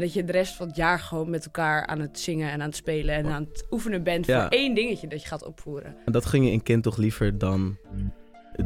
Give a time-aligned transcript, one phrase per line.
[0.00, 2.60] En dat je de rest van het jaar gewoon met elkaar aan het zingen en
[2.60, 4.40] aan het spelen en aan het oefenen bent Ja.
[4.40, 5.96] voor één dingetje dat je gaat opvoeren.
[6.04, 7.76] En dat ging je in kind toch liever dan,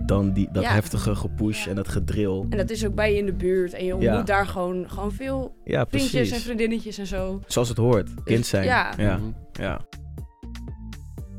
[0.06, 0.70] dan die, dat Ja.
[0.72, 2.44] heftige gepush en dat gedrill.
[2.50, 3.72] En dat is ook bij je in de buurt.
[3.72, 4.22] En je ontmoet Ja.
[4.22, 7.40] daar gewoon, gewoon veel Ja, vriendjes en vriendinnetjes en zo.
[7.46, 8.10] Zoals het hoort.
[8.24, 8.64] Kind zijn.
[8.64, 8.92] ja.
[8.96, 9.16] Ja.
[9.16, 9.30] Mhm.
[9.52, 9.80] ja.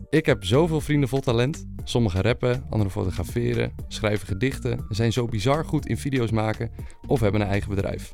[0.10, 1.66] Ik heb zoveel vrienden vol talent.
[1.84, 6.72] Sommigen rappen, anderen fotograferen, schrijven gedichten, zijn zo bizar goed in video's maken
[7.08, 8.12] of hebben een eigen bedrijf.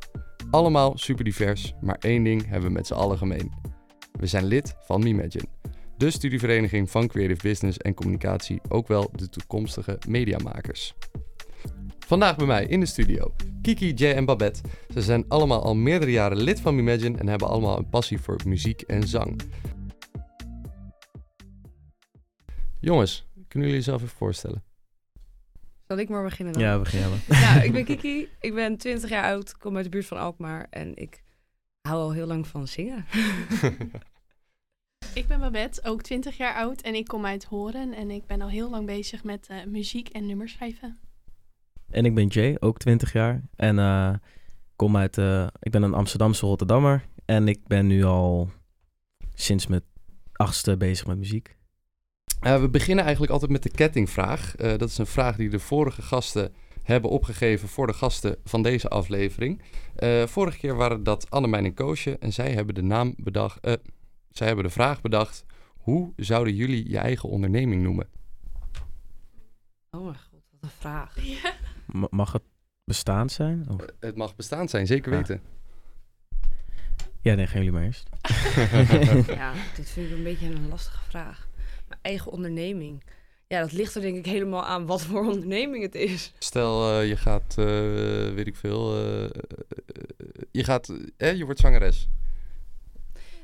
[0.51, 3.51] Allemaal super divers, maar één ding hebben we met z'n allen gemeen.
[4.11, 5.45] We zijn lid van Mimagine,
[5.97, 10.93] de studievereniging van creative business en communicatie, ook wel de toekomstige mediamakers.
[11.99, 14.61] Vandaag bij mij in de studio Kiki, Jay en Babette.
[14.93, 18.39] Ze zijn allemaal al meerdere jaren lid van Mimagine en hebben allemaal een passie voor
[18.45, 19.41] muziek en zang.
[22.79, 24.63] Jongens, kunnen jullie jezelf even voorstellen?
[25.91, 26.63] Zal ik maar beginnen dan?
[26.63, 27.21] Ja, we beginnen.
[27.45, 30.67] Nou, ik ben Kiki, ik ben 20 jaar oud, kom uit de buurt van Alkmaar
[30.69, 31.23] en ik
[31.81, 33.05] hou al heel lang van zingen.
[35.13, 38.41] Ik ben Babette, ook 20 jaar oud en ik kom uit Horen en ik ben
[38.41, 40.99] al heel lang bezig met eh, muziek en nummers schrijven.
[41.89, 43.41] En ik ben Jay, ook 20 jaar.
[43.55, 44.13] En eh,
[44.75, 47.05] kom uit, eh, ik ben een Amsterdamse Rotterdammer.
[47.25, 48.51] En ik ben nu al
[49.33, 49.81] sinds mijn
[50.31, 51.57] achtste bezig met muziek.
[52.41, 54.55] Eh, we beginnen eigenlijk altijd met de kettingvraag.
[54.55, 58.61] Eh, dat is een vraag die de vorige gasten hebben opgegeven voor de gasten van
[58.63, 59.61] deze aflevering.
[59.95, 63.59] Eh, vorige keer waren dat Annemijn en Koosje en zij hebben de naam bedacht.
[63.59, 63.73] eh,
[64.29, 65.45] zij hebben de vraag bedacht:
[65.77, 68.07] hoe zouden jullie je eigen onderneming noemen?
[69.91, 71.15] Oh mijn god, wat een vraag.
[72.09, 72.43] Mag het
[72.83, 73.65] bestaand zijn?
[73.69, 75.17] Of- het mag bestaand zijn, zeker Ja.
[75.17, 75.41] weten.
[77.21, 78.09] Ja, nee, gaan jullie maar eerst.
[79.27, 81.47] Ja, dit vind ik een beetje een lastige vraag.
[81.91, 83.03] Mijn eigen onderneming.
[83.47, 86.33] Ja, dat ligt er denk ik helemaal aan wat voor onderneming het is.
[86.39, 87.65] Stel, eh, je gaat, eh,
[88.33, 89.29] weet ik veel, eh,
[90.51, 92.07] je gaat, eh, je wordt zangeres.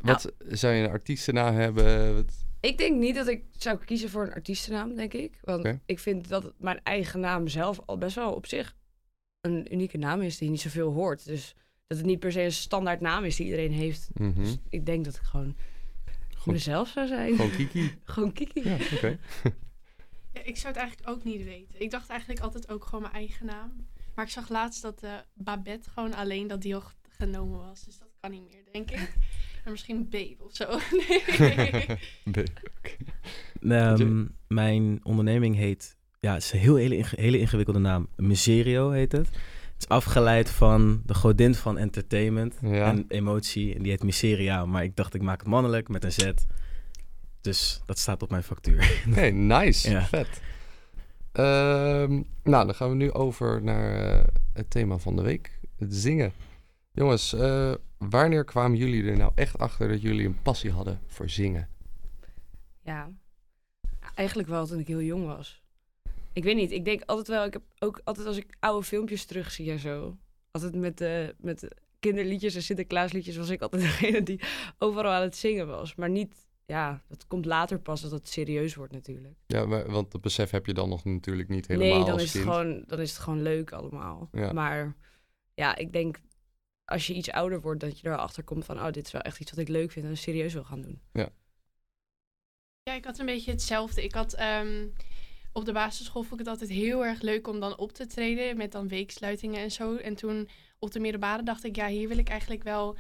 [0.02, 2.16] Wat zou je een artiestennaam hebben?
[2.16, 5.40] Wat- Ik denk niet dat ik zou kiezen voor een artiestennaam, denk ik.
[5.44, 8.76] Want ik vind dat mijn eigen naam zelf al best wel op zich
[9.42, 11.26] een unieke naam is die niet zoveel hoort.
[11.26, 11.56] Dus
[11.88, 14.10] dat het niet per se een standaard naam is die iedereen heeft.
[14.14, 14.34] Mhm.
[14.44, 15.56] Dus ik denk dat ik gewoon
[16.48, 17.36] Gewoon, mezelf zou zijn.
[17.36, 17.92] gewoon Kiki.
[18.04, 18.70] Gewoon Kiki.
[18.70, 19.18] Ja, oké.
[20.34, 21.82] Ja, ik zou het eigenlijk ook niet weten.
[21.82, 23.88] Ik dacht eigenlijk altijd ook gewoon mijn eigen naam.
[24.16, 27.84] Maar ik zag laatst dat eh, Babette gewoon alleen dat die al genomen was.
[27.84, 29.14] Dus dat kan niet meer, denk ik.
[29.66, 30.80] En misschien Babe of zo.
[30.98, 31.86] Nee.
[33.60, 33.80] Nee.
[33.80, 38.08] Ehm, mijn onderneming heet, ja, het is een heel hele, inge- hele ingewikkelde naam.
[38.16, 39.30] Miserio heet het.
[39.78, 42.86] Het is afgeleid van de godin van entertainment Ja.
[42.90, 43.76] en emotie.
[43.76, 46.32] En die heet Miseria, maar ik dacht ik maak het mannelijk met een Z.
[47.42, 49.02] Dus dat staat op mijn factuur.
[49.10, 49.90] Oké, nice.
[49.90, 50.02] Ja.
[50.06, 50.42] Vet.
[51.32, 55.60] Ehm, nou, dan gaan we nu over naar eh, het thema van de week.
[55.78, 56.32] Het zingen.
[56.92, 61.30] Jongens, eh, wanneer kwamen jullie er nou echt achter dat jullie een passie hadden voor
[61.30, 61.70] zingen?
[62.84, 63.10] Ja,
[64.16, 65.62] eigenlijk wel toen ik heel jong was.
[66.38, 69.26] Ik weet niet, ik denk altijd wel, ik heb ook altijd als ik oude filmpjes
[69.26, 70.18] terugzie en zo,
[70.52, 74.40] altijd met, de met de kinderliedjes en Sinterklaasliedjes was ik altijd degene die
[74.78, 75.96] overal aan het zingen was.
[75.96, 79.36] Maar niet, ja, dat komt later pas dat het serieus wordt natuurlijk.
[79.46, 82.24] Ja, maar, want dat besef heb je dan nog natuurlijk niet helemaal nee, dan als
[82.24, 82.54] is, het kind.
[82.54, 84.30] gewoon, dan is het gewoon leuk allemaal.
[84.32, 84.54] Ja.
[84.54, 84.96] Maar
[85.54, 86.18] ja, ik denk
[86.86, 89.40] als je iets ouder wordt, dat je erachter komt van, oh, dit is wel echt
[89.40, 91.02] iets wat ik leuk vind en serieus wil gaan doen.
[91.12, 94.04] Ja, ik had een beetje hetzelfde.
[94.04, 94.88] Ik had ehm,
[95.58, 98.58] op de basisschool vond ik het altijd heel erg leuk om dan op te treden
[98.58, 99.96] met dan weeksluitingen en zo.
[99.96, 100.48] En toen
[100.80, 102.98] op de middelbare dacht ik, ja, hier wil ik eigenlijk wel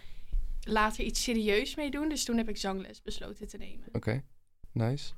[0.60, 2.10] later iets serieus mee doen.
[2.10, 3.88] Dus toen heb ik zangles besloten te nemen.
[3.92, 4.24] Oké,
[4.72, 5.14] nice.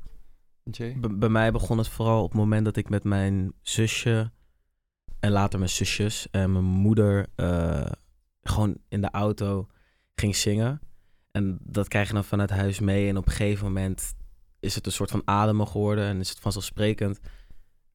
[0.63, 0.97] Jay?
[1.01, 4.31] B- bij mij begon het vooral op het moment dat ik met mijn zusje
[5.19, 7.91] en later mijn zusjes en mijn moeder eh,
[8.41, 9.67] gewoon in de auto
[10.15, 10.81] ging zingen.
[11.31, 13.09] En dat krijg je dan vanuit huis mee.
[13.09, 14.13] En op een gegeven moment
[14.59, 17.19] is het een soort van ademen geworden en is het vanzelfsprekend.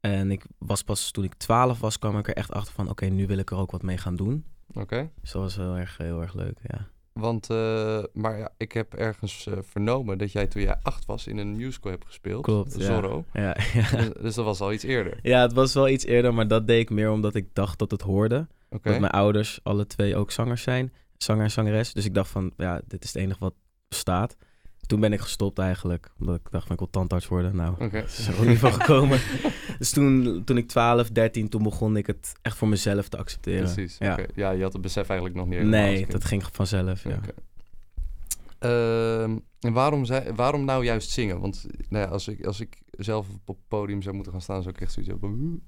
[0.00, 3.06] En ik was pas toen ik 12 was, kwam ik er echt achter van: oké,
[3.06, 4.44] nu wil ik er ook wat mee gaan doen.
[4.72, 5.10] Oké.
[5.20, 6.58] Dus dat was heel erg, heel erg leuk.
[6.62, 6.88] Ja.
[7.12, 11.26] Want, eh, maar ja, ik heb ergens eh, vernomen dat jij toen jij acht was
[11.26, 12.42] in een musical hebt gespeeld.
[12.42, 12.74] Klopt.
[12.78, 12.84] ja.
[12.84, 13.24] Zorro.
[13.32, 13.90] Ja, ja.
[13.96, 15.18] Dus, dus dat was al iets eerder.
[15.22, 17.90] ja, het was wel iets eerder, maar dat deed ik meer omdat ik dacht dat
[17.90, 18.46] het hoorde.
[18.68, 20.92] Dat mijn ouders alle twee ook zangers zijn.
[21.16, 21.92] Zanger en zangeres.
[21.92, 23.54] Dus ik dacht van, ja, dit is het enige wat
[23.88, 24.36] bestaat.
[24.86, 26.10] Toen ben ik gestopt eigenlijk.
[26.20, 27.56] Omdat ik dacht van, ik wil tandarts worden.
[27.56, 28.00] Nou, Oké.
[28.00, 29.18] dat is er niet van gekomen.
[29.78, 33.72] dus toen, toen ik 12, 13, toen begon ik het echt voor mezelf te accepteren.
[33.72, 33.96] Precies.
[33.98, 34.18] Ja.
[34.34, 37.20] Ja, je had het besef eigenlijk nog niet Nee, dat ging vanzelf, ja.
[38.64, 41.40] Ehm, en waarom, zei, waarom nou juist zingen?
[41.40, 44.62] Want nou ja, als, ik, als ik zelf op het podium zou moeten gaan staan,
[44.62, 45.62] zou ik echt zoiets hebben.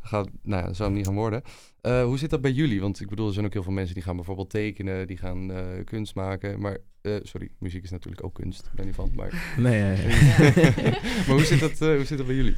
[0.00, 1.42] Gaat, nou ja, dat zou hem niet gaan worden.
[1.80, 2.80] Eh, hoe zit dat bij jullie?
[2.80, 5.52] Want ik bedoel, er zijn ook heel veel mensen die gaan bijvoorbeeld tekenen, die gaan
[5.52, 6.60] eh, kunst maken.
[6.60, 9.10] Maar, eh, sorry, muziek is natuurlijk ook kunst, ik ben niet van.
[9.14, 10.50] Maar, Nee, ja, ja.
[11.26, 12.56] maar hoe, zit dat, eh, hoe zit dat bij jullie?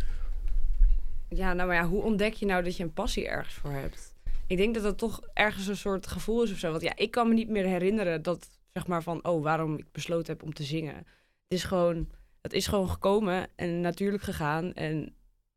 [1.29, 4.15] Ja, nou maar ja, hoe ontdek je nou dat je een passie ergens voor hebt?
[4.47, 6.71] Ik denk dat dat toch ergens een soort gevoel is of zo.
[6.71, 9.92] Want ja, ik kan me niet meer herinneren dat, zeg maar, van, oh, waarom ik
[9.92, 10.96] besloten heb om te zingen.
[10.96, 11.04] Het
[11.48, 12.08] is gewoon,
[12.40, 14.72] het is gewoon gekomen en natuurlijk gegaan.
[14.72, 15.14] En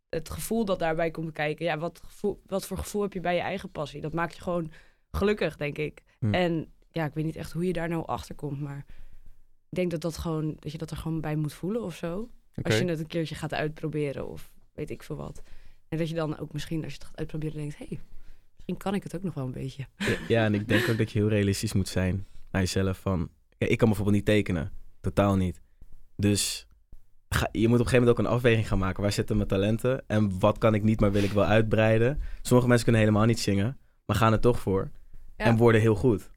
[0.09, 3.35] het gevoel dat daarbij komt kijken, ja, wat, gevoel, wat voor gevoel heb je bij
[3.35, 4.01] je eigen passie?
[4.01, 4.71] Dat maakt je gewoon
[5.11, 6.03] gelukkig, denk ik.
[6.31, 8.85] En ja, ik weet niet echt hoe je daar nou achter komt, maar
[9.69, 12.29] ik denk dat, dat, gewoon, dat je dat er gewoon bij moet voelen of zo.
[12.61, 15.41] Als je het een keertje gaat uitproberen of weet ik veel wat.
[15.87, 17.77] En dat je dan ook misschien, als je het gaat uitproberen, denkt...
[17.77, 17.99] hé, hey,
[18.55, 19.85] misschien kan ik het ook nog wel een beetje.
[19.97, 22.25] Ja, ja, en ik denk ook dat je heel realistisch moet zijn
[22.55, 22.97] naar jezelf.
[22.97, 24.71] Van, ja, ik kan bijvoorbeeld niet tekenen.
[25.01, 25.61] Totaal niet.
[26.15, 26.67] Dus
[27.29, 29.01] ga, je moet op een gegeven moment ook een afweging gaan maken.
[29.01, 30.03] Waar zitten mijn talenten?
[30.07, 32.19] En wat kan ik niet, maar wil ik wel uitbreiden?
[32.41, 34.91] Sommige mensen kunnen helemaal niet zingen, maar gaan er toch voor.
[35.37, 35.45] Ja.
[35.45, 36.29] En worden heel goed.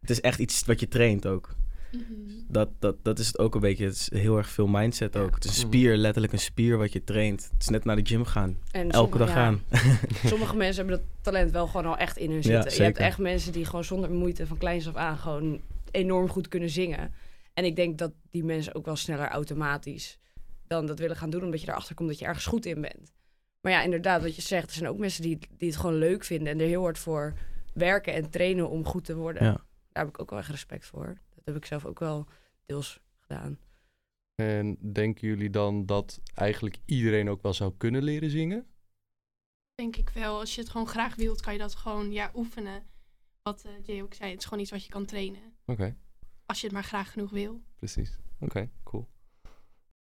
[0.00, 1.54] Het is echt iets wat je traint ook.
[1.92, 2.02] Mhm.
[2.48, 3.84] Dat, dat, dat is het ook een beetje.
[3.84, 5.34] Het is heel erg veel mindset ook.
[5.34, 7.48] Het is een spier, letterlijk een spier wat je traint.
[7.52, 8.58] Het is net naar de gym gaan.
[8.70, 9.60] En Elke sommige- dag ja, gaan.
[10.30, 12.76] Sommige mensen hebben dat talent wel gewoon al echt in hun Ja, zitten.
[12.76, 16.48] je hebt echt mensen die gewoon zonder moeite van kleins af aan gewoon enorm goed
[16.48, 17.12] kunnen zingen.
[17.54, 20.18] En ik denk dat die mensen ook wel sneller automatisch
[20.66, 23.12] dan dat willen gaan doen, omdat je erachter komt dat je ergens goed in bent.
[23.60, 26.24] Maar ja, inderdaad, wat je zegt, er zijn ook mensen die, die het gewoon leuk
[26.24, 27.34] vinden en er heel hard voor
[27.74, 29.44] werken en trainen om goed te worden.
[29.44, 29.52] Ja.
[29.92, 31.16] Daar heb ik ook wel echt respect voor.
[31.48, 32.26] Dat heb ik zelf ook wel
[32.66, 33.58] deels gedaan.
[34.34, 38.66] En denken jullie dan dat eigenlijk iedereen ook wel zou kunnen leren zingen?
[39.74, 40.38] Denk ik wel.
[40.38, 42.86] Als je het gewoon graag wilt, kan je dat gewoon ja, oefenen.
[43.42, 45.56] Wat eh, Jay ook zei, het is gewoon iets wat je kan trainen.
[45.64, 45.96] Oké,
[46.46, 47.62] Als je het maar graag genoeg wil.
[47.74, 48.18] precies.
[48.40, 49.08] Oké, cool.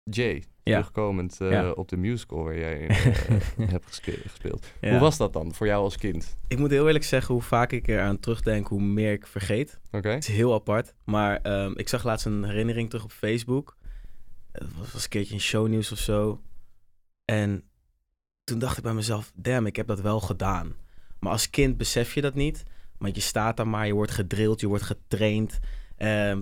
[0.10, 0.74] Jay, Ja.
[0.78, 1.72] terugkomend eh, Ja.
[1.72, 2.96] op de musical waar jij eh,
[3.70, 4.66] hebt gespe- gespeeld.
[4.82, 4.90] Ja.
[4.90, 6.38] Hoe was dat dan voor jou als kind?
[6.48, 9.80] Ik moet heel eerlijk zeggen, hoe vaak ik eraan terugdenk, hoe meer ik vergeet.
[9.92, 10.94] Oké, Het is heel apart.
[11.04, 13.78] Maar ehm, ik zag laatst een herinnering terug op Facebook.
[14.52, 16.42] Het was, was een keertje een shownieuws of zo.
[17.26, 17.64] En
[18.44, 20.74] toen dacht ik bij mezelf, damn, ik heb dat wel gedaan.
[21.20, 22.64] Maar als kind besef je dat niet.
[22.98, 25.60] Want je staat daar maar, je wordt gedrild, je wordt getraind.
[25.98, 26.42] Ehm,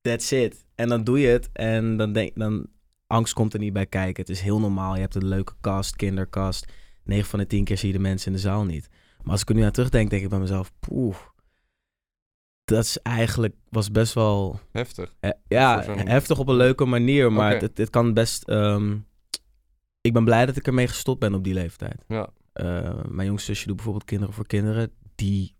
[0.00, 0.64] that's it.
[0.74, 2.66] En dan doe je het en dan denk dan
[3.06, 4.22] angst komt er niet bij kijken.
[4.22, 4.94] Het is heel normaal.
[4.94, 6.72] Je hebt een leuke cast, kindercast.
[7.04, 8.88] 9 van de 10 keer zie je de mensen in de zaal niet.
[9.22, 11.16] Maar als ik er nu aan terugdenk, denk ik bij mezelf, poeh.
[12.64, 15.14] Dat is eigenlijk, was best wel heftig.
[15.20, 18.42] He- ja, heftig op een leuke manier, maar het, het kan best.
[18.48, 18.98] ehm,
[20.00, 22.04] ik ben blij dat ik ermee gestopt ben op die leeftijd.
[22.08, 24.92] Ja, Eh, mijn jongste zusje doet bijvoorbeeld kinderen voor kinderen.
[25.14, 25.54] Die,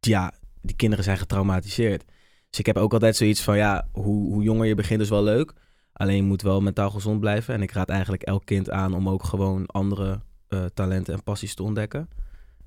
[0.00, 2.04] ja, die kinderen zijn getraumatiseerd.
[2.52, 5.22] Dus ik heb ook altijd zoiets van, ja, hoe, hoe jonger je begint is wel
[5.22, 5.52] leuk.
[5.92, 7.54] Alleen je moet wel mentaal gezond blijven.
[7.54, 11.54] En ik raad eigenlijk elk kind aan om ook gewoon andere eh, talenten en passies
[11.54, 12.08] te ontdekken.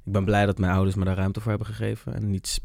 [0.05, 2.13] Ik ben blij dat mijn ouders me daar ruimte voor hebben gegeven.
[2.15, 2.61] En niet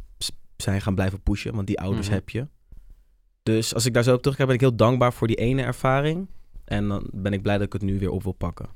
[0.56, 2.14] zijn gaan blijven pushen, want die ouders Mhm.
[2.14, 2.46] heb je.
[3.43, 6.28] Dus als ik daar zo op terugkijk, ben ik heel dankbaar voor die ene ervaring.
[6.64, 8.69] En dan ben ik blij dat ik het nu weer op wil pakken.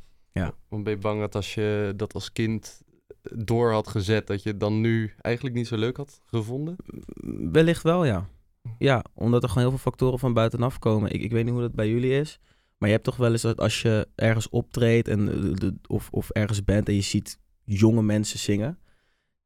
[0.68, 2.82] want ben je bang dat als je dat als kind
[3.22, 6.76] door had gezet, dat je het dan nu eigenlijk niet zo leuk had gevonden?
[7.52, 8.28] Wellicht wel, ja.
[8.78, 11.10] Ja, omdat er gewoon heel veel factoren van buitenaf komen.
[11.10, 12.40] Ik, ik weet niet hoe dat bij jullie is.
[12.78, 16.30] Maar je hebt toch wel eens dat als je ergens optreedt en, de, of, of
[16.30, 18.78] ergens bent en je ziet jonge mensen zingen.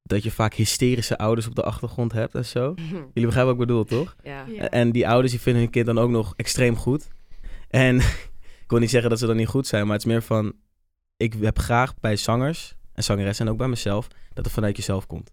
[0.03, 2.75] Dat je vaak hysterische ouders op de achtergrond hebt en zo.
[3.15, 4.17] Jullie begrijpen wat ik bedoel, toch?
[4.23, 4.45] ja.
[4.47, 4.71] Ja.
[4.71, 7.09] En die ouders die vinden hun kind dan ook nog extreem goed.
[7.69, 7.97] En
[8.65, 10.53] ik wil niet zeggen dat ze dan niet goed zijn, maar het is meer van...
[11.17, 14.09] Ik heb graag bij zangers en zangeressen en ook bij mezelf...
[14.33, 15.31] dat het vanuit jezelf komt.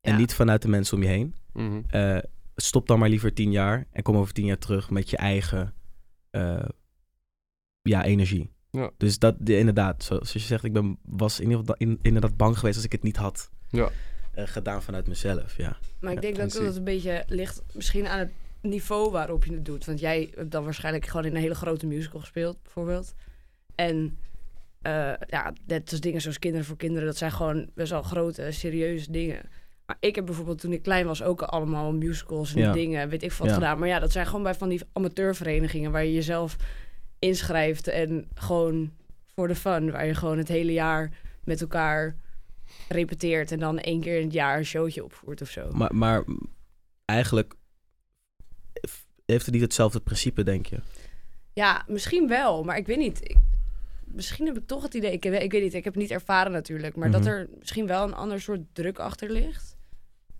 [0.00, 0.18] En Ja.
[0.18, 1.34] niet vanuit de mensen om je heen.
[1.52, 1.80] Mhm.
[1.86, 2.18] Eh,
[2.56, 5.74] stop dan maar liever tien jaar en kom over tien jaar terug met je eigen
[6.30, 6.68] eh,
[7.82, 8.50] ja, energie.
[8.70, 8.90] Ja.
[8.96, 12.36] Dus dat, de- inderdaad, zoals je zegt, ik ben, was in ieder geval in- inderdaad
[12.36, 13.90] bang geweest als ik het niet had Ja.
[14.32, 15.56] eh, gedaan vanuit mezelf.
[15.56, 15.76] Ja.
[16.00, 19.64] Maar ik denk dat dat een beetje ligt misschien aan het niveau waarop je het
[19.64, 19.84] doet.
[19.84, 23.14] Want jij hebt dan waarschijnlijk gewoon in een hele grote musical gespeeld, bijvoorbeeld.
[23.74, 24.18] En
[24.82, 28.50] eh, ja, net als dingen zoals Kinderen voor Kinderen, dat zijn gewoon best wel grote,
[28.50, 29.48] serieuze dingen.
[29.86, 32.72] Maar ik heb bijvoorbeeld toen ik klein was ook allemaal musicals en Ja.
[32.72, 33.54] dingen, weet ik wat Ja.
[33.54, 33.78] gedaan.
[33.78, 36.56] Maar ja, dat zijn gewoon bij van die amateurverenigingen waar je jezelf
[37.18, 38.92] inschrijft en gewoon
[39.34, 41.10] voor de fun, waar je gewoon het hele jaar
[41.44, 42.16] met elkaar
[42.88, 45.70] repeteert en dan één keer in het jaar een showtje opvoert of zo.
[45.72, 46.24] Maar, maar
[47.04, 47.54] eigenlijk
[49.26, 50.78] heeft het niet hetzelfde principe, denk je?
[51.52, 53.20] Ja, misschien wel, maar ik weet niet.
[53.30, 53.36] Ik-
[54.14, 56.10] misschien heb ik toch het idee, ik, weet- ik weet niet, ik heb het niet
[56.12, 57.30] ervaren natuurlijk, maar dat Mhm.
[57.30, 59.76] er misschien wel een ander soort druk achter ligt.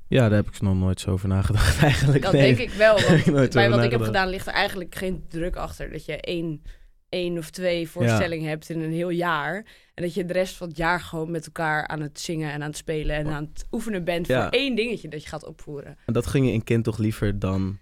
[0.09, 2.23] Ja, daar heb ik nog nooit zo over nagedacht eigenlijk.
[2.23, 2.43] Dat nee.
[2.55, 2.97] denk ik wel.
[3.01, 5.93] Heb Want bij wat ik heb gedaan ligt er eigenlijk geen druk achter.
[5.93, 6.63] Dat je één,
[7.09, 9.57] één of twee voorstellingen hebt in een heel jaar.
[9.95, 12.63] En dat je de rest van het jaar gewoon met elkaar aan het zingen en
[12.63, 14.43] aan het spelen en aan het oefenen bent Ja.
[14.43, 15.97] voor één dingetje dat je gaat opvoeren.
[16.07, 17.79] En dat ging je in kind toch liever dan,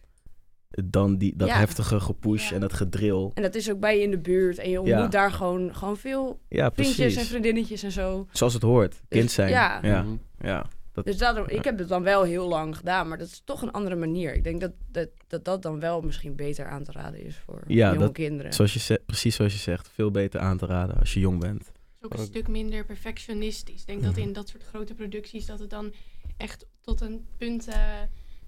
[0.71, 1.57] dan die, dat Ja.
[1.59, 2.55] heftige gepush Ja.
[2.55, 3.31] en dat gedrill.
[3.35, 4.59] En dat is ook bij je in de buurt.
[4.59, 5.09] En je ontmoet Ja.
[5.09, 8.27] daar gewoon, gewoon veel Ja, vriendjes en vriendinnetjes en zo.
[8.33, 9.01] Zoals het hoort.
[9.09, 9.49] Kind Dus, zijn.
[9.51, 9.79] ja.
[9.83, 10.03] Ja.
[10.03, 10.17] Mhm.
[10.41, 10.67] ja.
[10.93, 13.63] Dat, Dus daarom, ik heb het dan wel heel lang gedaan, maar dat is toch
[13.63, 14.35] een andere manier.
[14.35, 17.63] Ik denk dat dat, dat, dat dan wel misschien beter aan te raden is voor
[17.67, 18.53] Ja, jonge dat- kinderen.
[18.53, 19.89] zoals je ze- precies zoals je zegt.
[19.89, 21.59] Veel beter aan te raden als je jong bent.
[21.67, 23.81] Het is ook een Ook- stuk minder perfectionistisch.
[23.81, 24.21] Ik denk dat Mhm.
[24.21, 25.93] in dat soort grote producties dat het dan
[26.37, 27.75] echt tot een punt eh,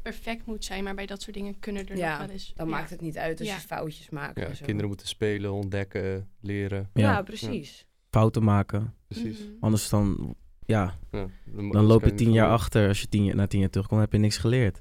[0.03, 0.85] perfect moet zijn.
[0.85, 2.53] Maar bij dat soort dingen kunnen er Ja, nog wel eens...
[2.55, 2.73] Dan ja.
[2.75, 3.55] maakt het niet uit als Ja.
[3.55, 4.39] je foutjes maakt.
[4.39, 4.65] Ja, en zo.
[4.65, 6.91] kinderen moeten spelen, ontdekken, leren.
[6.95, 7.23] Ja, Ja.
[7.23, 7.87] precies.
[8.11, 8.95] Fouten maken.
[9.09, 9.39] Precies.
[9.39, 9.49] Mhm.
[9.61, 10.35] Anders dan,
[10.67, 12.89] ja, Ja, dan dan loop je tien jaar van- achter.
[12.89, 14.79] Als je tien, jaar- na tien jaar terugkomt, heb je niks geleerd.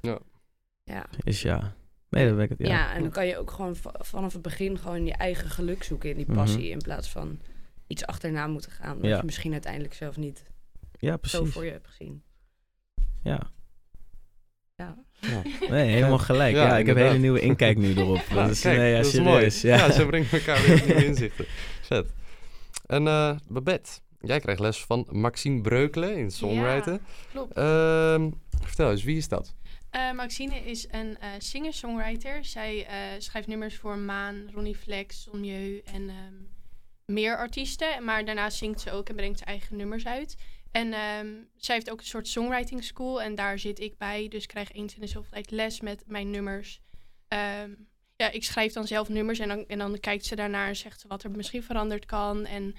[0.84, 1.06] Ja.
[1.24, 1.76] Is ja.
[2.10, 2.60] Nee, dat werkt het.
[2.60, 2.66] Ja.
[2.68, 2.94] Ja.
[2.94, 6.10] en dan kan je ook gewoon va- vanaf het begin gewoon je eigen geluk zoeken
[6.10, 6.34] in die Mhm.
[6.36, 6.68] passie.
[6.68, 7.40] In plaats van
[7.86, 8.96] iets achterna moeten gaan.
[8.96, 9.16] Wat Ja.
[9.16, 10.44] je misschien uiteindelijk zelf niet
[10.98, 11.52] Ja, zo precies.
[11.52, 12.22] voor je hebt gezien.
[13.22, 13.50] Ja.
[14.78, 14.96] Ja.
[15.20, 15.42] Ja.
[15.70, 16.54] Nee, helemaal gelijk.
[16.54, 18.22] Ja, Ja, ik heb een hele nieuwe inkijk nu erop.
[18.28, 19.50] Ja, dat is, kijk, nee, dat is mooi.
[19.62, 19.76] Ja.
[19.76, 19.92] Ja.
[19.92, 21.44] ze brengen elkaar weer nieuwe inzichten.
[21.82, 22.06] Vet.
[22.86, 26.92] En eh, Babette, jij krijgt les van Maxime Breukelen in songwriten.
[26.92, 26.98] Ja,
[27.32, 27.52] klopt.
[27.56, 28.30] Ehm,
[28.64, 29.54] vertel eens, wie is dat?
[29.90, 32.44] Eh, Maxine is een eh, singer-songwriter.
[32.44, 36.34] Zij eh, schrijft nummers voor Maan, Ronnie Flex, Sonmieu en ehm,
[37.04, 38.04] meer artiesten.
[38.04, 40.36] Maar daarnaast zingt ze ook en brengt ze eigen nummers uit.
[40.70, 44.28] En ehm, zij heeft ook een soort songwriting school en daar zit ik bij.
[44.28, 46.80] Dus ik krijg eens in de zoveel tijd les met mijn nummers.
[47.28, 47.70] Ehm,
[48.16, 51.00] ja, ik schrijf dan zelf nummers en dan, en dan kijkt ze daarnaar en zegt
[51.00, 52.44] ze wat er misschien veranderd kan.
[52.44, 52.74] En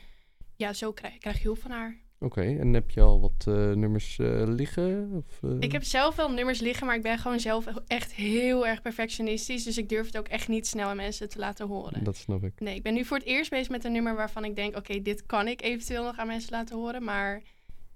[0.56, 1.98] ja, zo krijg, krijg je hulp van haar.
[2.22, 5.12] Oké, en heb je al wat eh, nummers eh, liggen?
[5.14, 5.58] Of, eh?
[5.60, 9.64] Ik heb zelf wel nummers liggen, maar ik ben gewoon zelf echt heel erg perfectionistisch.
[9.64, 12.04] Dus ik durf het ook echt niet snel aan mensen te laten horen.
[12.04, 12.60] Dat snap ik.
[12.60, 14.78] Nee, ik ben nu voor het eerst bezig met een nummer waarvan ik denk...
[14.78, 17.04] oké, dit kan ik eventueel nog aan mensen laten horen.
[17.04, 17.42] Maar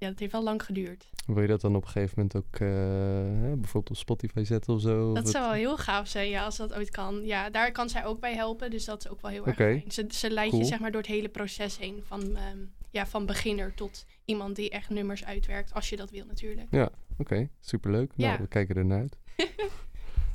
[0.03, 1.05] ja, dat heeft wel lang geduurd.
[1.25, 2.67] Wil je dat dan op een gegeven moment ook eh,
[3.47, 5.13] hè, bijvoorbeeld op Spotify zetten of zo?
[5.13, 7.25] Dat zou wel heel gaaf zijn, ja, als dat ooit kan.
[7.25, 9.63] Ja, daar kan zij ook bij helpen, dus dat is ook wel heel erg Oké.
[9.63, 9.83] fijn.
[9.91, 10.61] Ze, ze leidt Cool.
[10.61, 12.03] je zeg maar door het hele proces heen.
[12.05, 12.57] Van, ehm,
[12.89, 15.73] ja, van beginner tot iemand die echt nummers uitwerkt.
[15.73, 16.67] Als je dat wil natuurlijk.
[17.17, 18.11] Oké, superleuk.
[18.15, 18.39] Nou, Ja.
[18.39, 19.17] we kijken er naar uit.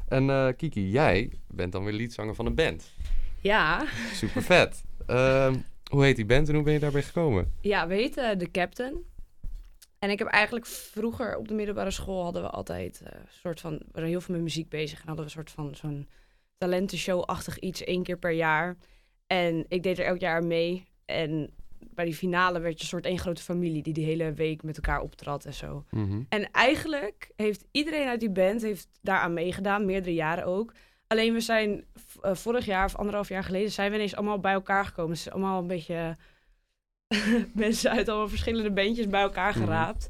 [0.08, 2.92] en eh, Kiki, jij bent dan weer liedzanger van een band.
[3.40, 4.82] Ja, Super vet.
[5.06, 5.54] Ehm,
[5.90, 7.52] hoe heet die band en hoe ben je daarbij gekomen?
[7.60, 8.94] ja we heten The Captain.
[9.98, 13.60] En ik heb eigenlijk vroeger op de middelbare school hadden we altijd eh, een soort
[13.60, 16.08] van, we waren heel veel met muziek bezig en hadden we een soort van zo'n
[16.58, 18.76] talentenshow-achtig iets één keer per jaar.
[19.26, 20.86] En ik deed er elk jaar mee.
[21.04, 24.62] En bij die finale werd je een soort één grote familie die die hele week
[24.62, 25.84] met elkaar optrad en zo.
[25.90, 26.22] Mhm.
[26.28, 30.72] En eigenlijk heeft iedereen uit die band heeft daaraan meegedaan, meerdere jaren ook.
[31.06, 31.84] Alleen we zijn
[32.20, 35.10] eh, vorig jaar of anderhalf jaar geleden zijn we ineens allemaal bij elkaar gekomen.
[35.10, 36.16] Het is allemaal een beetje
[37.54, 39.58] mensen uit allemaal verschillende bandjes bij elkaar Mhm.
[39.64, 40.06] geraapt.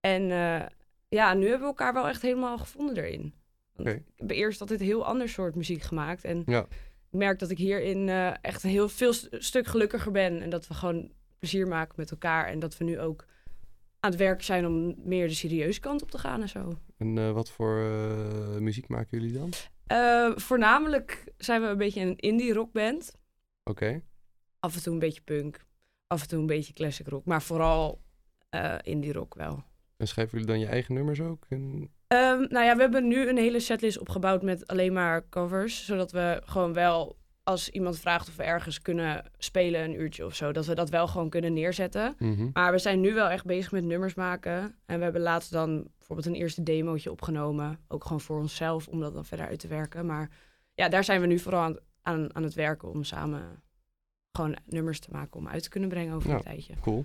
[0.00, 0.66] En eh,
[1.08, 3.34] ja, nu hebben we elkaar wel echt helemaal gevonden erin.
[3.74, 3.88] Want.
[3.88, 6.24] Ik heb eerst altijd heel ander soort muziek gemaakt.
[6.24, 6.60] En Ja.
[6.60, 10.42] ik merk dat ik hierin eh, echt een heel veel st- stuk gelukkiger ben.
[10.42, 12.46] En dat we gewoon plezier maken met elkaar.
[12.46, 13.24] En dat we nu ook
[14.00, 16.72] aan het werk zijn om meer de serieuze kant op te gaan en zo.
[16.98, 17.74] En eh, wat voor
[18.60, 19.52] muziek maken jullie dan?
[20.36, 23.14] Voornamelijk zijn we een beetje een indie rockband.
[23.64, 24.02] Oké.
[24.60, 25.64] Af en toe een beetje punk.
[26.06, 27.24] Af en toe een beetje classic rock.
[27.24, 28.00] Maar vooral
[28.50, 29.64] eh, indie rock wel.
[29.96, 31.46] En schrijven jullie dan je eigen nummers ook?
[31.48, 31.90] En...
[32.06, 35.84] Ehm, nou ja, we hebben nu een hele setlist opgebouwd met alleen maar covers.
[35.84, 40.34] Zodat we gewoon wel, als iemand vraagt of we ergens kunnen spelen een uurtje of
[40.34, 42.14] zo, dat we dat wel gewoon kunnen neerzetten.
[42.18, 42.48] Mhm.
[42.52, 44.74] Maar we zijn nu wel echt bezig met nummers maken.
[44.86, 47.78] En we hebben laatst dan bijvoorbeeld een eerste demootje opgenomen.
[47.88, 50.06] Ook gewoon voor onszelf, om dat dan verder uit te werken.
[50.06, 50.30] Maar
[50.74, 53.62] ja, daar zijn we nu vooral aan, aan, aan het werken om samen
[54.36, 56.34] gewoon nummers te maken om uit te kunnen brengen over Ja.
[56.36, 56.74] een tijdje.
[56.80, 57.04] Cool.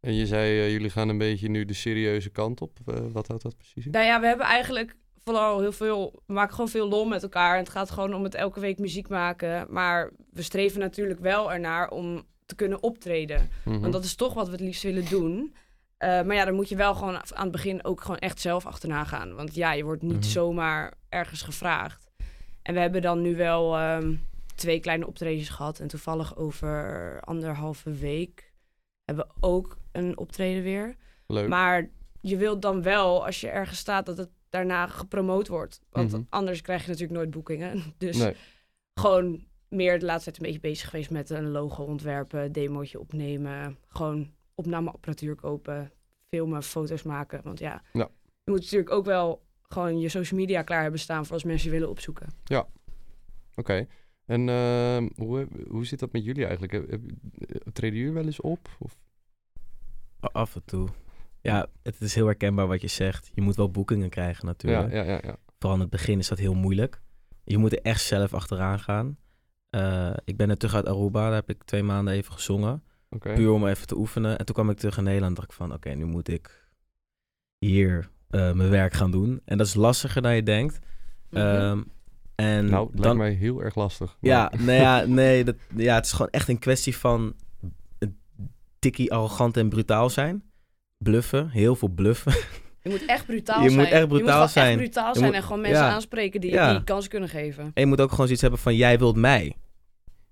[0.00, 2.78] En je zei, eh, jullie gaan een beetje nu de serieuze kant op.
[2.86, 3.90] Eh, wat houdt dat precies in?
[3.90, 7.52] Nou ja, we hebben eigenlijk vooral heel veel, we maken gewoon veel lol met elkaar.
[7.52, 9.66] En het gaat gewoon om het elke week muziek maken.
[9.70, 13.48] Maar we streven natuurlijk wel ernaar om te kunnen optreden.
[13.64, 13.80] Mhm.
[13.80, 15.54] Want dat is toch wat we het liefst willen doen.
[15.96, 18.66] Eh, maar ja, dan moet je wel gewoon aan het begin ook gewoon echt zelf
[18.66, 19.34] achterna gaan.
[19.34, 20.22] Want ja, je wordt niet Mhm.
[20.22, 22.10] zomaar ergens gevraagd.
[22.62, 24.14] En we hebben dan nu wel ehm,
[24.56, 25.78] twee kleine optredens gehad.
[25.80, 28.52] En toevallig over anderhalve week
[29.04, 30.96] hebben we ook een optreden weer.
[31.26, 31.48] Leuk.
[31.48, 35.80] Maar je wilt dan wel, als je ergens staat, dat het daarna gepromoot wordt.
[35.90, 36.22] Want Mhm.
[36.28, 37.82] anders krijg je natuurlijk nooit boekingen.
[37.98, 38.34] Dus Nee.
[38.94, 43.78] gewoon meer de laatste tijd een beetje bezig geweest met een logo ontwerpen, demootje opnemen.
[43.88, 45.92] Gewoon opnameapparatuur kopen,
[46.28, 47.40] filmen, foto's maken.
[47.44, 48.10] Want ja, Ja.
[48.44, 51.66] je moet natuurlijk ook wel gewoon je social media klaar hebben staan voor als mensen
[51.66, 52.28] je willen opzoeken.
[53.54, 53.86] Oké.
[54.26, 56.72] En ehm, hoe, hoe zit dat met jullie eigenlijk?
[56.72, 57.02] Heb- heb-
[57.48, 58.68] eh, Treden jullie wel eens op?
[58.78, 58.96] Of?
[60.20, 60.88] Af en toe.
[61.40, 63.30] Ja, het is heel herkenbaar wat je zegt.
[63.34, 64.92] Je moet wel boekingen krijgen Ja, natuurlijk.
[64.92, 65.36] ja, ja, ja.
[65.58, 67.00] Vooral in het begin is dat heel moeilijk.
[67.44, 69.16] Je moet er echt zelf achteraan gaan.
[69.70, 71.24] Eh, ik ben net terug uit Aruba.
[71.24, 72.82] Daar heb ik twee maanden even gezongen.
[73.10, 73.32] Oké.
[73.32, 74.38] Puur om even te oefenen.
[74.38, 75.36] En toen kwam ik terug in Nederland.
[75.36, 76.68] dacht ik van, oké, nu moet ik
[77.58, 79.40] hier eh, mijn werk gaan doen.
[79.44, 80.78] En dat is lastiger dan je denkt.
[81.30, 81.82] Ehm,
[82.36, 84.16] en Nou, het lijkt mij heel erg lastig.
[84.20, 87.34] maar- ja, nee, ja, nee dat, ja, het is gewoon echt een kwestie van
[87.98, 88.18] een
[88.78, 90.42] tikkie arrogant en brutaal zijn.
[90.98, 92.32] Bluffen, heel veel bluffen.
[92.82, 93.80] je moet echt brutaal Je zijn.
[93.80, 94.68] moet echt je brutaal moet gewoon zijn.
[94.68, 95.90] echt brutaal Je zijn moet- en gewoon mensen ja.
[95.90, 96.68] aanspreken die Ja.
[96.68, 97.64] je die kans kunnen geven.
[97.64, 99.56] En je moet ook gewoon zoiets hebben van, jij wilt mij.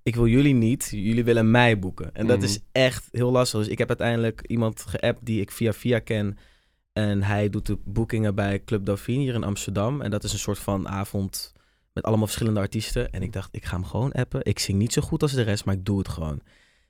[0.03, 2.15] Ik wil jullie niet, jullie willen mij boeken.
[2.15, 2.47] En dat Mhm.
[2.47, 3.59] is echt heel lastig.
[3.61, 6.39] Dus ik heb uiteindelijk iemand geappt die ik via via ken.
[6.93, 10.01] En hij doet de boekingen bij Club Dauphine hier in Amsterdam.
[10.01, 11.53] En dat is een soort van avond
[11.95, 13.11] met allemaal verschillende artiesten.
[13.11, 14.45] En ik dacht, ik ga hem gewoon appen.
[14.45, 16.41] Ik zing niet zo goed als de rest, maar ik doe het gewoon.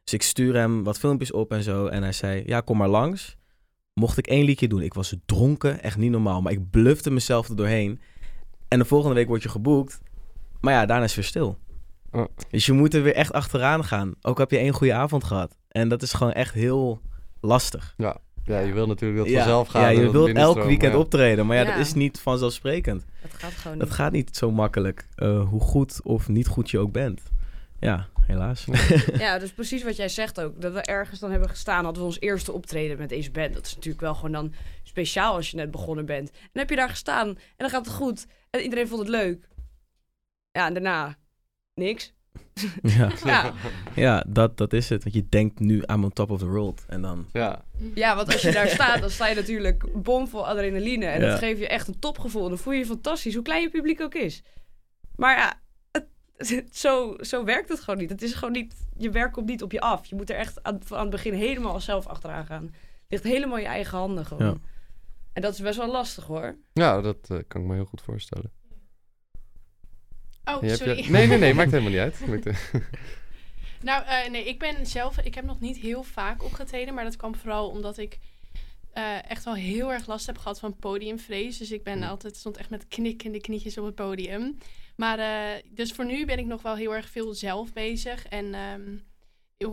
[0.05, 1.87] Dus ik stuur hem wat filmpjes op en zo.
[1.87, 3.37] En hij zei, ja, kom maar langs.
[3.93, 4.83] Mocht ik één liedje doen.
[4.83, 6.43] Ik was dronken, echt niet normaal.
[6.43, 8.01] Maar ik blufte mezelf er doorheen.
[8.69, 10.01] En de volgende week word je geboekt.
[10.61, 11.59] Maar ja, daarna is het weer stil.
[12.11, 12.25] Oh.
[12.51, 14.15] Dus je moet er weer echt achteraan gaan.
[14.21, 15.57] Ook heb je één goede avond gehad.
[15.69, 17.01] En dat is gewoon echt heel
[17.41, 17.95] lastig.
[17.97, 19.83] Ja, je wil natuurlijk dat ja, vanzelf gaan.
[19.83, 20.99] ja, je wilt elk weekend ja.
[20.99, 21.47] optreden.
[21.47, 21.71] Maar ja, Ja.
[21.71, 23.05] dat is niet vanzelfsprekend.
[23.23, 23.97] Dat gaat gewoon Dat niet.
[23.97, 25.07] gaat niet zo makkelijk.
[25.17, 27.23] eh, hoe goed of niet goed je ook bent.
[27.81, 28.65] Ja, helaas.
[29.19, 30.61] Ja, dus precies wat jij zegt ook.
[30.61, 33.55] Dat we ergens dan hebben gestaan, hadden we ons eerste optreden met deze band.
[33.55, 36.31] Dat is natuurlijk wel gewoon dan speciaal als je net begonnen bent.
[36.31, 38.27] En dan heb je daar gestaan en dan gaat het goed.
[38.51, 39.49] En iedereen vond het leuk.
[40.51, 41.17] Ja, en daarna
[41.75, 42.14] niks.
[42.83, 43.53] Ja, Ja,
[43.95, 45.03] ja dat, dat is het.
[45.03, 46.85] Want je denkt nu I'm on top of the world.
[46.89, 47.27] En dan...
[47.33, 47.65] Ja,
[47.95, 51.07] ja want als je daar staat, dan sta je natuurlijk bomvol adrenaline.
[51.07, 51.29] En Ja.
[51.29, 52.49] dat geeft je echt een topgevoel.
[52.49, 54.43] Dan voel je je fantastisch, hoe klein je publiek ook is.
[55.17, 55.55] Maar ja,
[55.93, 58.11] het, het- zo, zo werkt het gewoon niet.
[58.11, 60.07] Het is gewoon niet, je werk komt niet op je af.
[60.07, 62.63] Je moet er echt aan, aan het begin helemaal zelf achteraan gaan.
[62.65, 62.73] Het
[63.09, 64.47] ligt helemaal in je eigen handen gewoon.
[64.47, 64.55] Ja.
[65.33, 66.57] En dat is best wel lastig hoor.
[66.73, 68.51] ja dat eh, kan ik me heel goed voorstellen.
[70.45, 70.97] Oh, sorry.
[71.05, 72.27] je- Nee, nee, nee, maakt helemaal niet uit.
[72.29, 72.47] Maakt,
[73.83, 77.17] Nou, eh, nee, ik ben zelf, ik heb nog niet heel vaak opgetreden, maar dat
[77.17, 78.19] kwam vooral omdat ik
[78.93, 81.59] eh, echt wel heel erg last heb gehad van podiumvrees.
[81.59, 82.03] Dus ik ben Mm.
[82.05, 84.59] altijd, stond echt met knikkende knietjes op het podium.
[84.97, 88.55] Maar eh, dus voor nu ben ik nog wel heel erg veel zelf bezig en
[88.55, 88.97] ehm,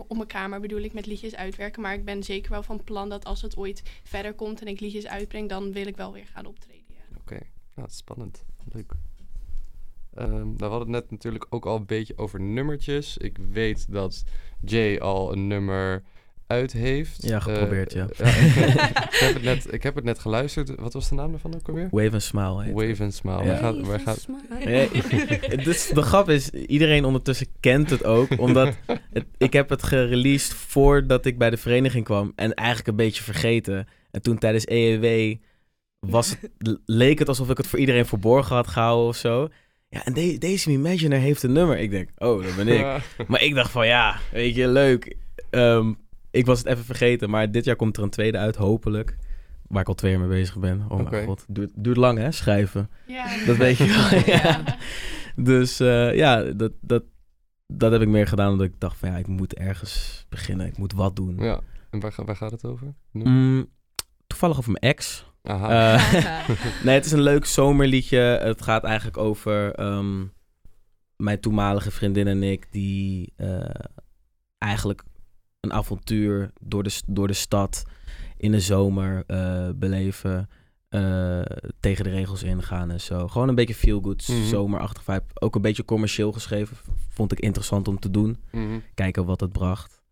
[0.08, 1.82] op mijn kamer bedoel ik met liedjes uitwerken.
[1.82, 4.80] Maar ik ben zeker wel van plan dat als het ooit verder komt en ik
[4.80, 6.84] liedjes uitbreng, dan wil ik wel weer gaan optreden.
[6.88, 7.16] Ja.
[7.20, 7.44] Oké, nou,
[7.74, 8.44] dat is spannend.
[8.72, 8.92] Leuk.
[10.14, 13.16] Ehm, nou, we hadden het net natuurlijk ook al een beetje over nummertjes.
[13.16, 14.24] Ik weet dat
[14.60, 16.02] Jay al een nummer
[16.46, 17.22] uit heeft.
[17.26, 18.06] Ja, geprobeerd, Eh, ja.
[18.08, 20.74] ik, heb het net, ik heb het net geluisterd.
[20.80, 21.88] Wat was de naam daarvan ook alweer?
[21.90, 22.88] Wave and smile heet het.
[22.88, 23.44] Wave and Smile.
[23.44, 23.56] Ja.
[23.56, 24.28] Gaat, waar gaat,
[24.64, 24.88] Nee,
[25.64, 28.38] dus de grap is, iedereen ondertussen kent het ook.
[28.38, 28.76] Omdat
[29.12, 32.32] het, ik heb het gereleased voordat ik bij de vereniging kwam.
[32.36, 33.86] En eigenlijk een beetje vergeten.
[34.10, 35.36] En toen tijdens EEW
[35.98, 39.48] was het, leek het alsof ik het voor iedereen verborgen had gehouden of zo.
[39.92, 41.78] Ja, en de, deze Imaginer heeft een nummer.
[41.78, 43.02] Ik denk, oh, dat ben ik.
[43.28, 45.16] Maar ik dacht van, ja, weet je, leuk.
[45.50, 45.92] Ehm,
[46.30, 47.30] ik was het even vergeten.
[47.30, 49.16] Maar dit jaar komt er een tweede uit, hopelijk.
[49.66, 50.84] Waar ik al twee jaar mee bezig ben.
[50.88, 52.90] Oh mijn god, duurt, duurt lang hè, schrijven.
[53.06, 53.44] Ja.
[53.46, 54.34] Dat weet je wel.
[54.34, 54.64] ja.
[55.36, 57.02] Dus eh, ja, dat, dat,
[57.66, 60.66] dat heb ik meer gedaan omdat ik dacht van ja, ik moet ergens beginnen.
[60.66, 61.36] Ik moet wat doen.
[61.38, 62.94] ja, en waar, waar gaat het over?
[63.10, 63.66] Mm,
[64.26, 65.31] toevallig over mijn ex.
[65.42, 65.96] Aha.
[65.96, 66.48] Eh,
[66.84, 68.18] nee, het is een leuk zomerliedje.
[68.18, 70.24] Het gaat eigenlijk over ehm,
[71.16, 73.70] mijn toenmalige vriendin en ik die eh,
[74.58, 75.02] eigenlijk
[75.60, 77.84] een avontuur door de, door de stad
[78.36, 80.48] in de zomer eh, beleven.
[80.88, 81.42] eh,
[81.80, 83.28] tegen de regels ingaan en zo.
[83.28, 84.42] Gewoon een beetje feel-good, Mhm.
[84.42, 85.22] zomerachtig vibe.
[85.34, 86.76] Ook een beetje commercieel geschreven.
[87.08, 88.36] Vond ik interessant om te doen.
[88.50, 88.78] Mhm.
[88.94, 90.02] Kijken wat het bracht.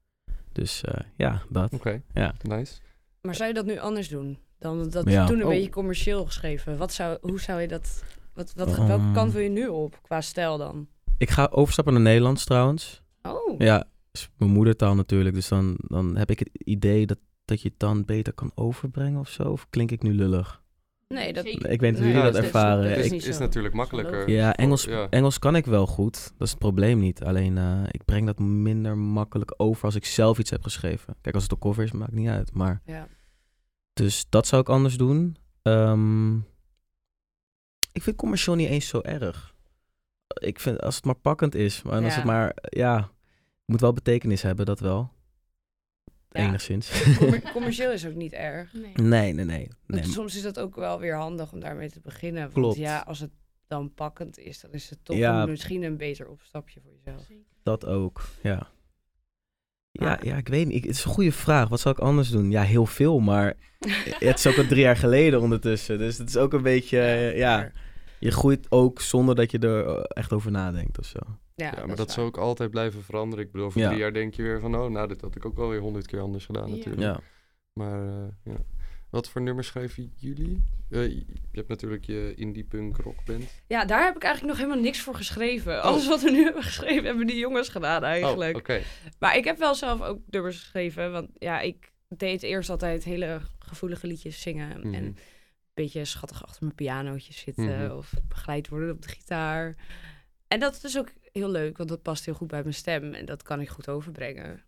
[0.52, 1.72] Dus eh, ja, dat.
[1.72, 2.34] Oké, Ja.
[2.42, 2.74] nice.
[3.22, 4.38] Maar zou je dat nu anders doen?
[4.60, 5.26] Dan dat Ja.
[5.26, 5.48] toen een Oh.
[5.48, 6.76] beetje commercieel geschreven.
[6.76, 8.04] Wat zou, hoe zou je dat...
[8.34, 9.12] Wat, wat, welke Um.
[9.12, 10.88] kant wil je nu op qua stijl dan?
[11.18, 13.02] Ik ga overstappen naar Nederlands trouwens.
[13.22, 15.34] Oh, Ja, is mijn moedertaal natuurlijk.
[15.34, 19.20] Dus dan, dan heb ik het idee dat, dat je het dan beter kan overbrengen
[19.20, 19.42] of zo.
[19.42, 20.62] Of klink ik nu lullig?
[21.08, 21.44] nee, dat...
[21.44, 22.94] Ik weet niet hoe Nee, jullie dat ervaren.
[22.96, 24.28] dat Het is natuurlijk makkelijker.
[24.30, 25.06] ja, Engels, Ja.
[25.10, 26.14] Engels kan ik wel goed.
[26.38, 27.22] Dat is het probleem niet.
[27.22, 31.14] Alleen eh, ik breng dat minder makkelijk over als ik zelf iets heb geschreven.
[31.20, 32.52] Kijk, als het een cover is, maakt niet uit.
[32.54, 33.06] Maar, Ja.
[34.04, 35.36] Dus dat zou ik anders doen.
[35.62, 36.36] Ehm,
[37.92, 39.54] ik vind commercieel niet eens zo erg.
[40.40, 41.82] Ik vind als het maar pakkend is.
[41.82, 43.10] Maar als het maar, ja,
[43.64, 45.12] moet wel betekenis hebben, dat wel.
[46.28, 46.40] Ja.
[46.40, 47.14] enigszins.
[47.18, 48.72] Commer- commercieel is ook niet erg.
[48.72, 48.92] Nee.
[48.94, 50.04] nee, nee, nee.
[50.04, 52.42] Soms is dat ook wel weer handig om daarmee te beginnen.
[52.42, 52.76] Want Klopt.
[52.76, 53.30] ja, als het
[53.66, 55.46] dan pakkend is, dan is het toch Ja.
[55.46, 57.28] misschien een beter opstapje voor jezelf.
[57.62, 58.68] Dat ook, ja.
[59.92, 60.76] Ja, ja, ik weet niet.
[60.76, 61.68] Ik- Het is een goede vraag.
[61.68, 62.50] Wat zou ik anders doen?
[62.50, 63.54] Ja, heel veel, maar
[64.18, 65.98] het is ook al drie jaar geleden ondertussen.
[65.98, 67.72] Dus het is ook een beetje, eh, ja, maar-
[68.18, 71.18] je groeit ook zonder dat je er eh, echt over nadenkt of zo.
[71.54, 73.44] ja, Ja, maar dat zou ook altijd blijven veranderen.
[73.44, 73.86] Ik bedoel, over Ja.
[73.88, 74.74] drie jaar denk je weer van...
[74.76, 77.00] oh, nou, dit had ik ook wel weer honderd keer anders gedaan natuurlijk.
[77.02, 77.20] Ja.
[77.72, 78.56] Maar eh, ja.
[79.10, 80.64] Wat voor nummers schrijven jullie?
[80.90, 83.62] Eh, je hebt natuurlijk je indie punk rockband.
[83.66, 85.76] Ja, daar heb ik eigenlijk nog helemaal niks voor geschreven.
[85.76, 85.84] Oh.
[85.84, 88.54] Alles wat we nu hebben geschreven, hebben die jongens gedaan eigenlijk.
[88.54, 88.82] Oh, oké.
[89.18, 91.12] Maar ik heb wel zelf ook nummers geschreven.
[91.12, 94.78] Want ja, ik deed eerst altijd hele gevoelige liedjes zingen.
[94.80, 94.94] Mhm.
[94.94, 95.16] En een
[95.74, 97.84] beetje schattig achter mijn pianootje zitten.
[97.84, 97.96] Mhm.
[97.96, 99.76] Of begeleid worden op de gitaar.
[100.48, 103.14] En dat is ook heel leuk, want dat past heel goed bij mijn stem.
[103.14, 104.64] En dat kan ik goed overbrengen.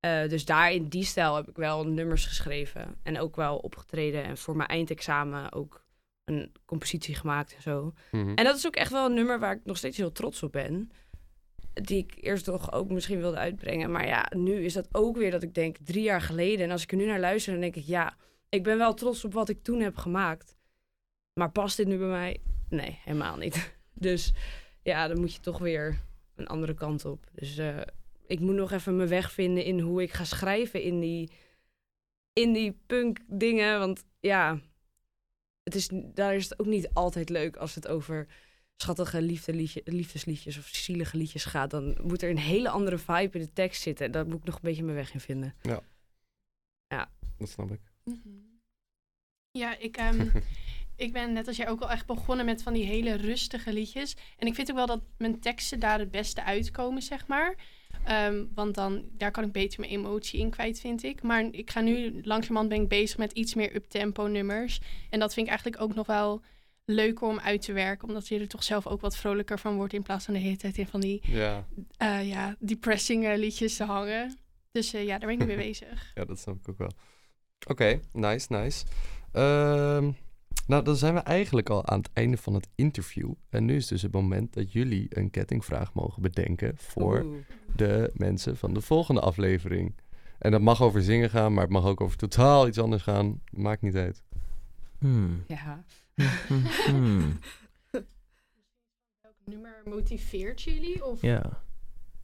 [0.00, 2.96] Eh, dus daar in die stijl heb ik wel nummers geschreven.
[3.02, 4.24] En ook wel opgetreden.
[4.24, 5.84] En voor mijn eindexamen ook
[6.24, 7.94] een compositie gemaakt en zo.
[8.10, 8.34] Mhm.
[8.34, 10.52] En dat is ook echt wel een nummer waar ik nog steeds heel trots op
[10.52, 10.90] ben.
[11.72, 13.90] Die ik eerst toch ook misschien wilde uitbrengen.
[13.90, 16.64] Maar ja, nu is dat ook weer dat ik denk drie jaar geleden.
[16.64, 18.16] En als ik er nu naar luister, dan denk ik ja,
[18.48, 20.56] ik ben wel trots op wat ik toen heb gemaakt.
[21.32, 22.40] Maar past dit nu bij mij?
[22.68, 23.56] Nee, helemaal niet.
[24.00, 24.32] Dus
[24.82, 26.00] ja, dan moet je toch weer
[26.34, 27.26] een andere kant op.
[27.32, 27.76] Dus eh,
[28.28, 31.30] ik moet nog even mijn weg vinden in hoe ik ga schrijven in die,
[32.32, 33.78] in die punk dingen.
[33.78, 34.60] Want ja,
[35.62, 38.26] het is, daar is het ook niet altijd leuk als het over
[38.76, 41.70] schattige liefdeliedje, liefdesliedjes of zielige liedjes gaat.
[41.70, 44.06] Dan moet er een hele andere vibe in de tekst zitten.
[44.06, 45.54] En daar moet ik nog een beetje mijn weg in vinden.
[47.38, 47.80] Dat snap ik.
[48.04, 48.28] Mhm.
[49.50, 50.28] Ja, ik, ehm,
[51.04, 54.16] ik ben net als jij ook al echt begonnen met van die hele rustige liedjes.
[54.36, 57.56] En ik vind ook wel dat mijn teksten daar het beste uitkomen, zeg maar.
[58.04, 61.22] Ehm, want dan, daar kan ik beter mijn emotie in kwijt, vind ik.
[61.22, 64.80] Maar ik ga nu, langzamerhand ben ik bezig met iets meer uptempo nummers.
[65.10, 66.42] En dat vind ik eigenlijk ook nog wel
[66.84, 68.08] leuker om uit te werken.
[68.08, 69.92] Omdat je er toch zelf ook wat vrolijker van wordt.
[69.92, 73.76] In plaats van de hele tijd in van die Ja, eh, ja, depressing eh, liedjes
[73.76, 74.38] te hangen.
[74.70, 76.12] Dus eh, ja, daar ben ik mee bezig.
[76.14, 76.92] ja, dat snap ik ook wel.
[77.66, 78.84] Oké, nice, nice.
[79.32, 80.10] Ehm,
[80.66, 83.32] nou, dan zijn we eigenlijk al aan het einde van het interview.
[83.48, 87.36] En nu is dus het moment dat jullie een kettingvraag mogen bedenken voor Oeh.
[87.74, 89.94] De mensen van de volgende aflevering.
[90.38, 93.42] En dat mag over zingen gaan, maar het mag ook over totaal iets anders gaan.
[93.50, 94.22] Maakt niet uit.
[94.98, 95.44] Hmm.
[95.46, 95.84] Ja.
[96.86, 97.38] Hmm.
[99.20, 101.04] Welk nummer motiveert jullie?
[101.04, 101.22] Of...
[101.22, 101.62] Ja.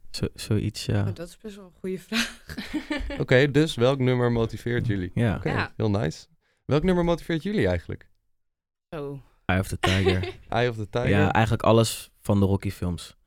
[0.09, 1.07] Zo, zoiets, ja.
[1.07, 2.45] Oh, dat is best wel een goede vraag.
[3.21, 5.11] Oké, dus welk nummer motiveert jullie?
[5.13, 5.35] Ja.
[5.35, 5.73] Oké, Ja.
[5.77, 6.25] heel nice.
[6.65, 8.09] Welk nummer motiveert jullie eigenlijk?
[8.89, 9.19] Oh.
[9.45, 10.33] Eye of the Tiger.
[10.49, 11.09] Eye of the Tiger?
[11.09, 13.17] Ja, eigenlijk alles van de Rocky films.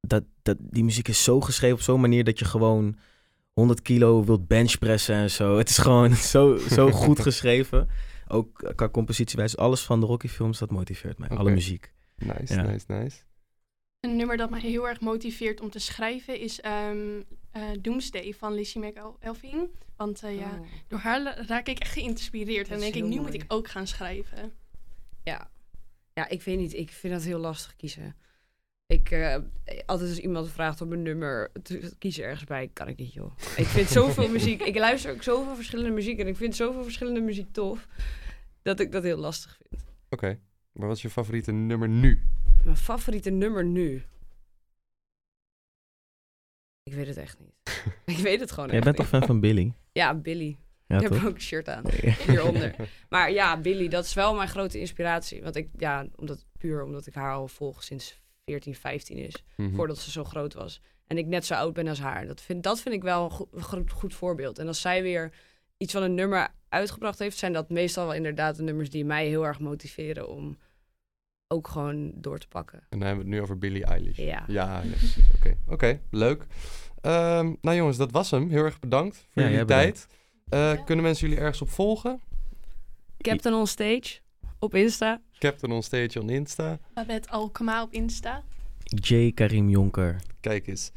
[0.00, 2.96] Dat, dat, die muziek is zo geschreven op zo'n manier dat je gewoon
[3.52, 5.58] 100 kilo wilt benchpressen en zo.
[5.58, 7.88] Het is gewoon zo, zo goed geschreven.
[8.28, 9.56] Ook qua compositiewijze.
[9.56, 11.28] Alles van de Rocky films, dat motiveert mij.
[11.28, 11.92] Alle muziek.
[12.16, 12.62] Nice, Ja.
[12.62, 13.18] nice, nice.
[14.00, 18.54] Een nummer dat mij heel erg motiveert om te schrijven is ehm, eh, Doomsday van
[18.54, 19.68] Lizzie McElving.
[19.96, 20.66] Want eh, ja, Oh.
[20.88, 22.68] door haar raak ik echt geïnspireerd.
[22.68, 24.52] Dat En denk ik, nu moet ik ook gaan schrijven.
[25.24, 25.50] Ja.
[26.14, 26.74] ja, ik weet niet.
[26.74, 28.16] Ik vind dat heel lastig kiezen.
[28.90, 29.36] Ik, eh,
[29.86, 33.32] altijd als iemand vraagt om een nummer, te kiezen ergens bij, kan ik niet, joh.
[33.56, 34.62] Ik vind zoveel muziek.
[34.62, 37.86] Ik luister ook zoveel verschillende muziek en ik vind zoveel verschillende muziek tof,
[38.62, 39.82] dat ik dat heel lastig vind.
[40.08, 40.38] Oké,
[40.72, 42.22] maar wat is je favoriete nummer nu?
[42.64, 44.02] Mijn favoriete nummer nu?
[46.82, 47.82] Ik weet het echt niet.
[48.16, 49.72] ik weet het gewoon Jij echt bent toch fan van Billy?
[49.92, 50.58] Ja, Billy.
[50.86, 51.26] Ja, ik heb toch?
[51.26, 51.84] ook een shirt aan.
[52.26, 52.74] hieronder.
[53.08, 55.42] Maar ja, Billy, dat is wel mijn grote inspiratie.
[55.42, 59.34] Want ik, ja, omdat, puur omdat ik haar al volg sinds 14, 15 is.
[59.56, 59.74] Mhm.
[59.74, 60.80] Voordat ze zo groot was.
[61.06, 62.26] En ik net zo oud ben als haar.
[62.26, 64.58] Dat vind, dat vind ik wel een goed, goed, goed voorbeeld.
[64.58, 65.32] En als zij weer
[65.76, 69.26] iets van een nummer uitgebracht heeft, zijn dat meestal wel inderdaad de nummers die mij
[69.26, 70.58] heel erg motiveren om
[71.48, 72.78] ook gewoon door te pakken.
[72.88, 74.16] En dan hebben we het nu over Billie Eilish.
[74.16, 74.44] Ja.
[74.46, 74.82] Ja.
[75.36, 76.46] Oké, Oké, leuk.
[77.00, 78.48] Ehm, nou jongens, dat was hem.
[78.48, 80.06] Heel erg bedankt voor Ja, jullie tijd.
[80.48, 80.76] Eh, Ja.
[80.76, 82.20] Kunnen mensen jullie ergens op volgen?
[83.18, 84.18] Captain on Stage
[84.58, 85.20] op Insta.
[85.40, 86.78] Captain on Stage on Insta.
[86.94, 88.42] Babette Alkema op Insta.
[88.84, 89.30] J.
[89.34, 90.92] Karim Jonker Kijk eens.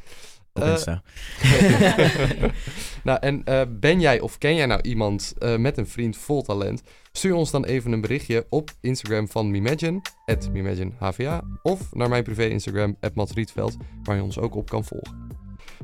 [0.52, 1.02] op Eh, Insta.
[3.08, 6.42] nou, en eh, ben jij of ken jij nou iemand eh, met een vriend vol
[6.42, 6.82] talent?
[7.12, 10.50] Stuur ons dan even een berichtje op Instagram van Mimagine, at
[10.98, 14.84] HVA, of naar mijn privé Instagram, at Mats Rietveld, waar je ons ook op kan
[14.84, 15.28] volgen.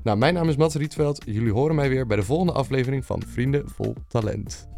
[0.02, 1.22] Nou, mijn naam is Mats Rietveld.
[1.26, 4.68] Jullie horen mij weer bij de volgende aflevering van Vrienden vol Talent.